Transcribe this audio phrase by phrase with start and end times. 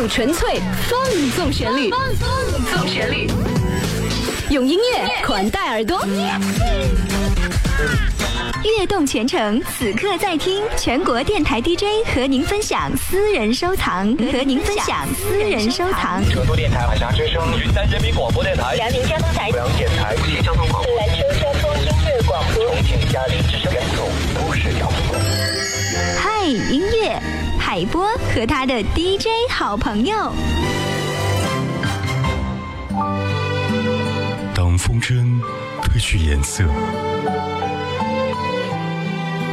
[0.00, 0.58] 用纯粹
[0.88, 0.98] 放
[1.36, 3.30] 纵旋律，放纵旋律，
[4.48, 6.02] 用音乐款待耳朵。
[8.64, 11.84] 悦动全程，此刻在听全国电台 DJ
[12.14, 16.24] 和您分享私人收藏，和您分享私人收藏。
[16.30, 24.96] 成都电台海峡之声，云南人民广播电台，辽宁交通台，阜阳电台，吉林交通广播，兰州交通音乐广播，重庆嘉陵之声，甘肃都市交通。
[26.16, 27.20] 嗨，音乐，
[27.72, 30.32] 海波和他的 DJ 好朋友。
[34.52, 35.40] 当风筝
[35.80, 36.64] 褪去颜色。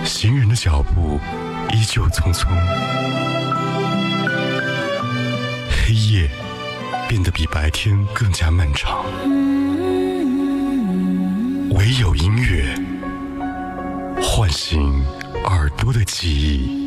[0.03, 1.19] 行人的脚步
[1.71, 2.47] 依旧匆匆，
[5.69, 6.27] 黑夜
[7.07, 9.05] 变得比白天更加漫长。
[11.69, 12.65] 唯有音乐
[14.19, 15.05] 唤醒
[15.43, 16.86] 耳朵的记忆。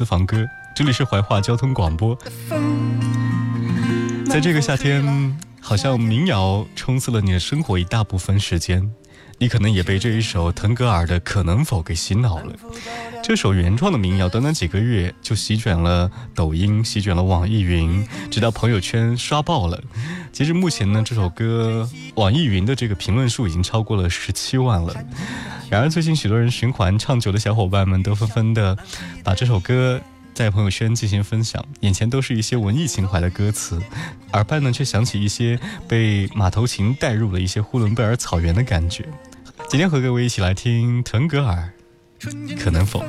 [0.00, 2.16] 私房歌，这里是怀化交通广播。
[4.30, 8.90] 在这个夏天，好像民谣冲刺了你的生活一大部分时间，
[9.36, 12.54] 你可能也被这一首腾格尔的《可能否》给洗脑了。
[13.22, 19.78] 这首原创的民谣，短短几个月就席卷了抖音，席卷了网易云，直到朋友圈刷爆了。
[20.32, 24.94] 截至目前呢，这首歌网易云的这个评论数已经超过了十七万了。
[25.70, 28.76] 然而，最近许多人循环唱久的小伙伴们都纷纷的
[29.22, 30.00] 把这首歌
[30.34, 33.80] 在朋友圈进行分享，眼前都是一些文艺情怀的歌词，
[34.32, 39.04] 耳畔呢却响起一些被马头琴带入了一些呼伦贝尔草原的感觉。
[39.68, 41.70] 今天和各位一起来听腾格尔，
[42.58, 43.04] 可能否？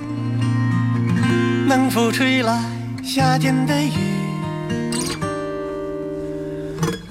[1.68, 2.64] 能否吹来
[3.04, 3.92] 夏天的雨，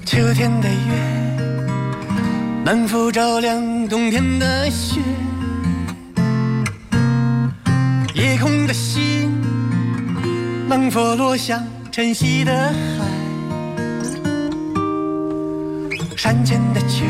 [0.05, 0.95] 秋天的月？
[2.63, 5.01] 能否照亮冬天的雪？
[8.41, 9.29] 空的心
[10.67, 13.05] 能否落向晨曦的海？
[16.17, 17.07] 山间的泉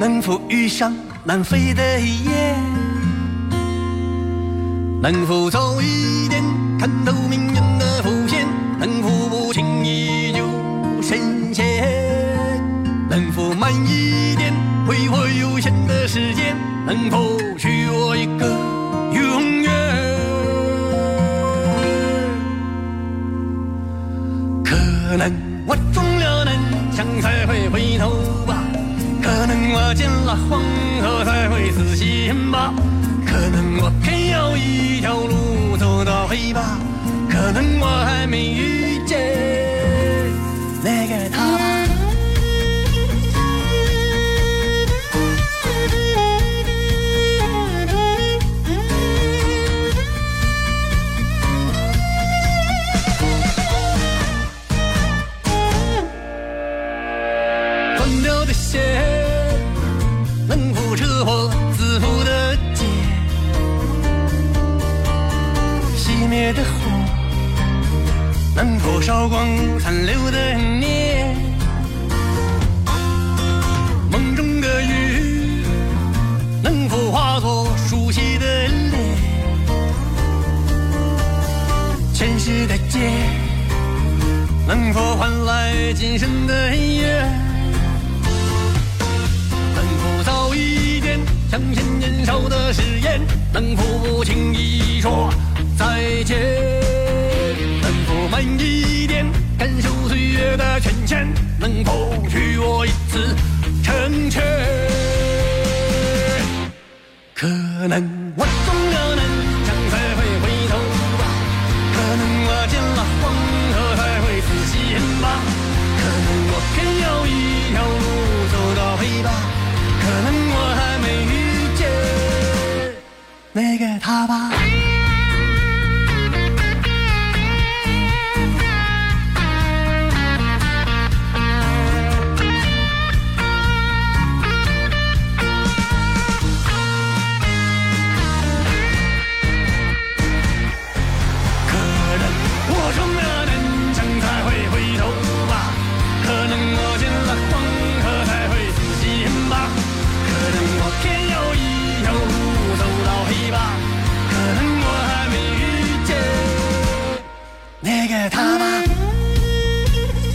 [0.00, 2.56] 能否遇上南飞的雁？
[5.00, 6.42] 能否早一点
[6.80, 8.44] 看透命运的伏线？
[8.80, 10.44] 能否不轻易就
[11.00, 11.84] 深陷？
[13.08, 14.52] 能否慢一点
[14.88, 16.56] 挥霍有限的时间？
[16.84, 18.71] 能否许我一个？
[25.12, 25.30] 可能
[25.66, 26.56] 我中了南
[26.90, 28.08] 墙才会回头
[28.46, 28.64] 吧，
[29.22, 30.62] 可能我见了黄
[31.02, 32.72] 河才会死心吧，
[33.26, 36.78] 可能我偏要一条路走到黑吧，
[37.28, 38.81] 可能我还没遇
[69.02, 71.01] 韶光残留的念，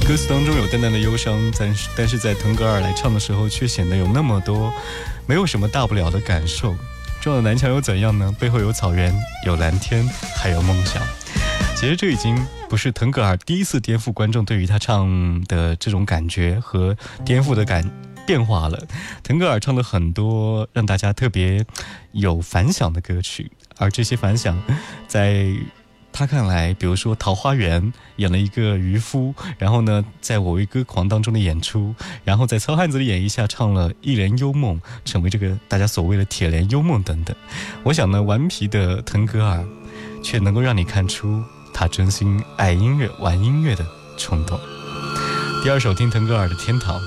[0.08, 4.74] 歌词当中有淡淡的忧伤，但是但是在腾格尔来唱的时候，却显得有那么多
[5.26, 6.74] 没有什么大不了的感受。
[7.20, 8.34] 撞了南墙又怎样呢？
[8.40, 9.14] 背后有草原，
[9.46, 10.08] 有蓝天，
[10.38, 11.04] 还有梦想。
[11.76, 16.96] 其实这已经不是腾格尔第一次颠覆观众对于他唱的这种感觉和
[17.26, 17.84] 颠覆的感
[18.26, 18.82] 变化了。
[19.24, 21.66] 腾格尔唱了很多让大家特别
[22.14, 24.58] 有反响的歌曲，而这些反响
[25.06, 25.48] 在。
[26.18, 27.80] 他看来，比如说《桃花源》
[28.16, 31.94] 演了一个渔夫，然后呢，在《我为歌狂》当中的演出，
[32.24, 37.36] 然后在糙汉子的演绎下唱了《一帘幽梦》，成为这个大家所谓的“铁帘幽梦”等等。
[37.84, 39.64] 我想呢，顽皮的腾格尔，
[40.24, 43.86] 却能够让你看出他真心爱音乐、玩音乐的
[44.18, 44.60] 冲动。
[45.64, 47.00] 第二首听腾格尔的《天堂》。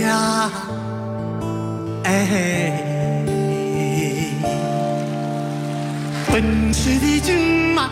[0.00, 0.50] 呀，
[2.04, 2.86] 哎。
[6.32, 7.90] 奔驰的骏马，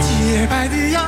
[0.00, 1.04] 洁白的羊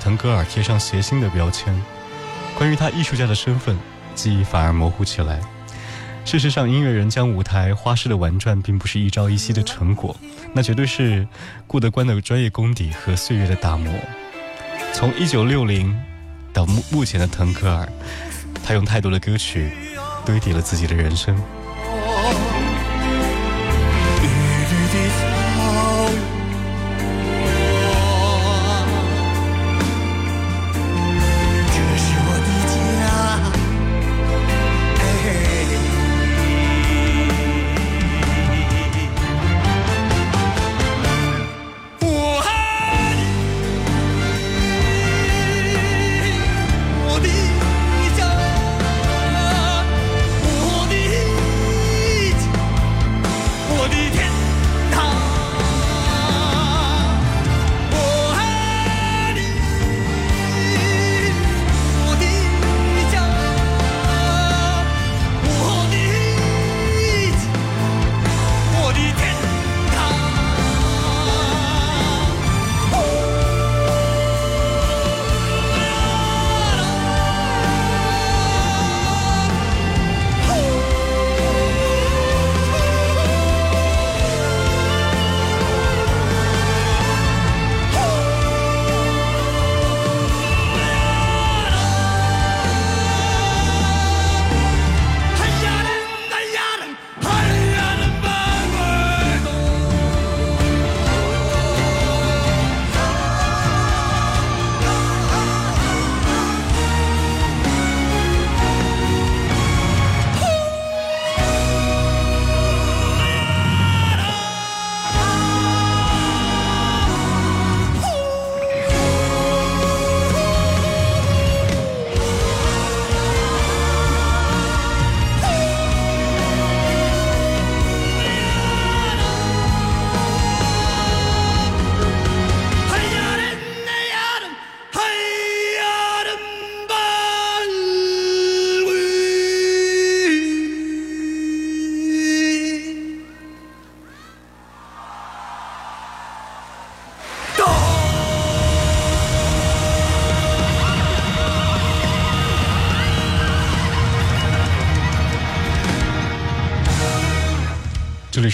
[0.00, 1.78] 腾格尔贴上谐星的标签，
[2.56, 3.78] 关于他艺术家的身份，
[4.14, 5.38] 记忆反而模糊起来。
[6.24, 10.16] 事实上，音乐人将舞台花式的玩转，并不是一朝一夕的成果，
[10.54, 11.26] 那绝对是
[11.66, 13.92] 顾得观的专业功底和岁月的打磨。
[14.92, 15.98] 从一九六零
[16.52, 17.88] 到目目前的腾格尔，
[18.64, 19.70] 他用太多的歌曲
[20.24, 21.36] 堆叠了自己的人生。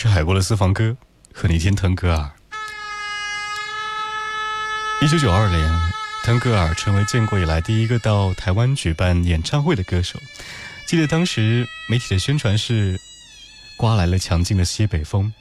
[0.07, 0.97] 是海波的私房歌，
[1.35, 2.31] 和你听腾格尔。
[5.03, 10.17] 一九九二年，腾格尔成为建国以来第一个到台湾举办演唱会的歌手。
[10.87, 12.97] 记得当时媒体的宣传是
[13.77, 15.33] “刮来了强劲的西北风”。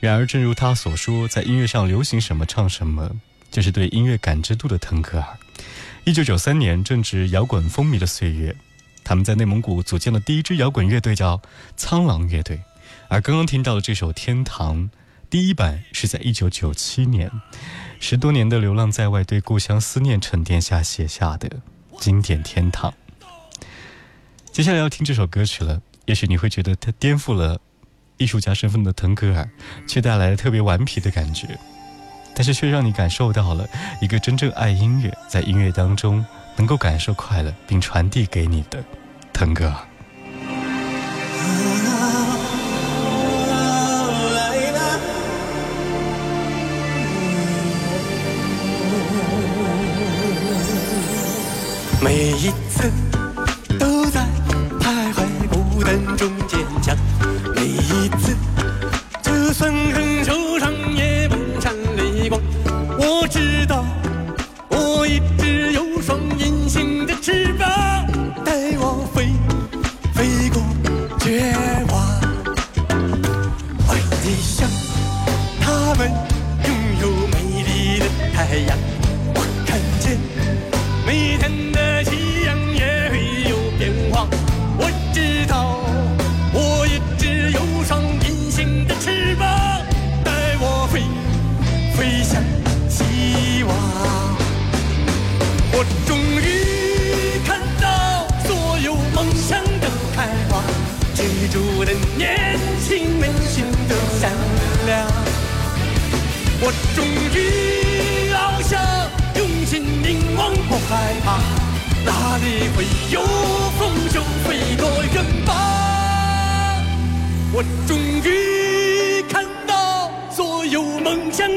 [0.00, 3.10] 然而，正如他所说，在音乐上流行什么唱什么，
[3.50, 5.38] 就是对音乐感知度的腾格尔。
[6.04, 8.56] 一九九三年正值摇滚风靡的岁月，
[9.04, 11.38] 他们在内蒙古组建了第一支摇滚乐队，叫
[11.76, 12.58] 苍狼乐队。
[13.10, 14.84] 而刚刚听到的这首《天堂》，
[15.28, 17.28] 第一版是在一九九七年，
[17.98, 21.50] 十多年的流浪在外，对故乡思念沉淀下写下的
[21.98, 22.88] 经典《天堂》。
[24.52, 27.60] 接下来要听这首歌曲了，也许你会觉得它颠覆了。
[28.16, 29.50] 艺术家身份的腾格尔，
[29.88, 31.58] 却带来了特别顽皮的感觉，
[32.32, 33.66] 但是却让你感受到了
[34.00, 36.24] 一个真正爱音乐，在音乐当中
[36.54, 38.84] 能够感受快乐并传递给你的
[39.32, 39.89] 腾格尔。
[52.02, 52.90] 每一次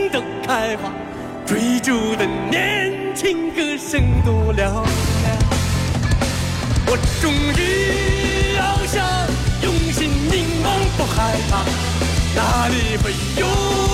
[0.10, 0.92] 的开花，
[1.46, 4.86] 追逐的年轻歌声多嘹亮，
[6.88, 7.62] 我终于
[8.58, 9.04] 翱翔。
[9.62, 11.64] 用心凝望，不害怕，
[12.36, 13.48] 哪里会有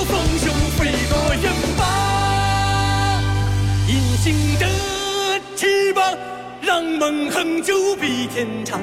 [0.05, 0.77] 风雄飞
[1.09, 3.21] 多远吧？
[3.87, 4.27] 隐形
[4.59, 4.65] 的
[5.55, 6.17] 翅膀，
[6.61, 8.81] 让梦恒久比天长。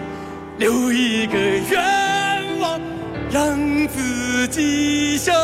[0.58, 2.80] 留一个愿望，
[3.30, 3.58] 让
[3.88, 5.34] 自己想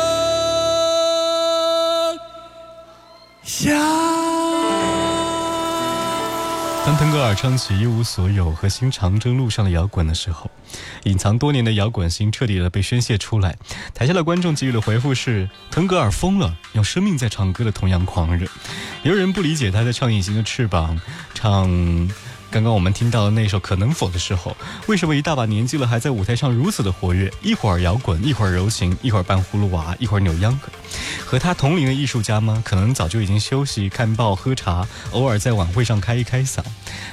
[6.85, 10.51] 当腾格尔唱起《一无所有》和《新长征路上的摇滚》的时候，
[11.03, 13.55] 隐藏多年的摇滚心彻底的被宣泄出来。
[13.93, 18.47] 台下的观众给予的回复是：腾格尔疯了，用生命在唱歌的同样狂热。
[19.03, 20.97] 有人不理解他在唱《隐形的翅膀》，
[21.33, 22.09] 唱。
[22.53, 24.55] 刚刚我们听到的那首《可能否》的时候，
[24.85, 27.33] 为什么一大把年纪了还在舞台上如此的活跃？
[27.41, 30.69] 一会儿摇滚，一会儿柔情，一会儿扮葫芦娃，一会儿扭秧歌。
[31.25, 32.61] 和他同龄的艺术家吗？
[32.63, 36.59] 可能早就已经休息、看报、喝茶，偶尔在晚会上开一开嗓。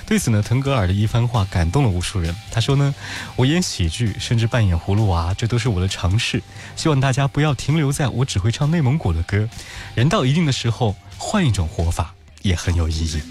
[0.06, 2.36] 对此呢，腾格尔的一番话感动了无数人。
[2.52, 2.94] 他说呢
[3.36, 6.42] ：“我演喜剧，甚至扮演葫芦娃，这都是我的尝试。
[6.76, 9.48] 希望大家不要停留在我只会唱内蒙古的歌，
[9.94, 13.22] 人到一定的时候，换一种活法也很有意义。”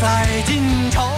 [0.00, 1.17] 在今朝。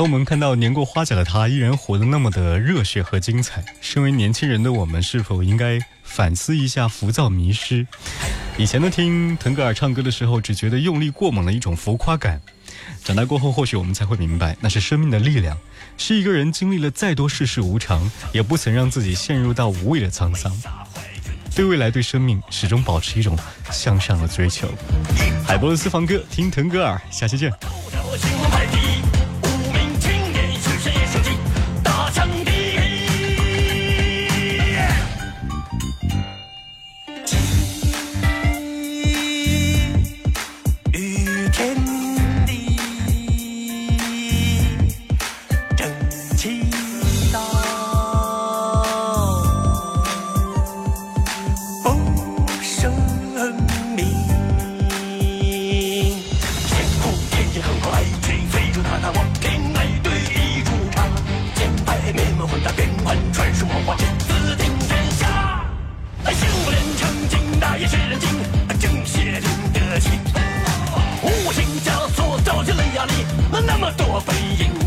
[0.00, 7.86] 当我们看到年过花甲的他依然活得那么的热血和精彩，身为年轻人的我们是否应该反思一下浮躁迷失？
[8.56, 12.40] 以前的听腾格尔唱歌的时候，只觉得用力过猛的一种浮夸感。
[13.04, 15.54] 长大过后，或许我们才会明白，那是生命的力量，
[15.98, 20.50] 是一个人经历了再多世事无常，也不曾让自己陷入到无谓的沧桑。
[21.54, 23.38] 对未来，对生命，始终保持一种
[23.70, 24.66] 向上的追求。
[25.46, 27.52] 海波的私房歌，听腾格尔，下期见。
[73.50, 74.79] 那么多背影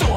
[0.00, 0.16] ตัว